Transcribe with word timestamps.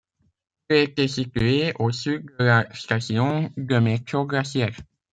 Il 0.71 0.77
était 0.77 1.07
situé 1.07 1.73
au 1.77 1.91
sud 1.91 2.25
de 2.39 2.43
la 2.43 2.65
station 2.73 3.51
de 3.55 3.77
métro 3.77 4.25
Glacière. 4.25 4.75